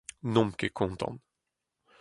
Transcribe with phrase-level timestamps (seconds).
[0.31, 1.19] N'omp ket kontant.